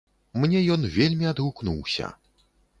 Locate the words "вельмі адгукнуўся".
0.95-2.13